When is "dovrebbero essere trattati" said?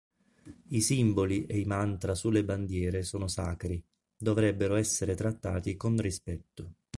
4.17-5.75